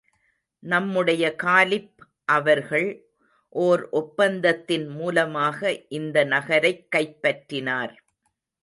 நம்முடைய 0.59 1.35
காலிப் 1.35 1.95
அவர்கள் 2.25 3.07
ஓர் 3.49 3.89
ஒப்பந்தத்தின் 3.91 4.87
மூலமாக 4.87 5.81
இந்த 5.89 6.23
நகரைக் 6.23 6.87
கைப்பற்றினார். 6.95 7.93